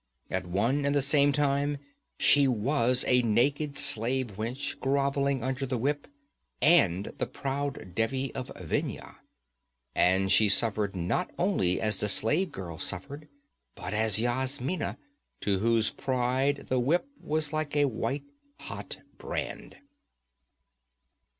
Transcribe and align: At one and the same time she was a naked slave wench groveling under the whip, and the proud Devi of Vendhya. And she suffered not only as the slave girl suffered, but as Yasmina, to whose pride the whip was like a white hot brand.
At 0.31 0.47
one 0.47 0.83
and 0.83 0.95
the 0.95 1.01
same 1.03 1.31
time 1.31 1.77
she 2.17 2.47
was 2.47 3.05
a 3.07 3.21
naked 3.21 3.77
slave 3.77 4.35
wench 4.35 4.79
groveling 4.79 5.43
under 5.43 5.63
the 5.67 5.77
whip, 5.77 6.07
and 6.59 7.13
the 7.19 7.27
proud 7.27 7.93
Devi 7.93 8.33
of 8.33 8.51
Vendhya. 8.55 9.17
And 9.93 10.31
she 10.31 10.49
suffered 10.49 10.95
not 10.95 11.29
only 11.37 11.79
as 11.79 11.99
the 11.99 12.09
slave 12.09 12.51
girl 12.51 12.79
suffered, 12.79 13.27
but 13.75 13.93
as 13.93 14.19
Yasmina, 14.19 14.97
to 15.41 15.59
whose 15.59 15.91
pride 15.91 16.65
the 16.67 16.79
whip 16.79 17.05
was 17.21 17.53
like 17.53 17.75
a 17.75 17.85
white 17.85 18.23
hot 18.61 19.01
brand. 19.19 19.75